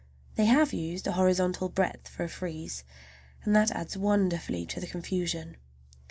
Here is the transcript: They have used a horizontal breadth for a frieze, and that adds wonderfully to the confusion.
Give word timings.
They 0.33 0.45
have 0.45 0.73
used 0.73 1.05
a 1.05 1.11
horizontal 1.11 1.69
breadth 1.69 2.07
for 2.07 2.23
a 2.23 2.27
frieze, 2.27 2.83
and 3.43 3.55
that 3.55 3.69
adds 3.69 3.95
wonderfully 3.95 4.65
to 4.65 4.79
the 4.79 4.87
confusion. 4.87 5.57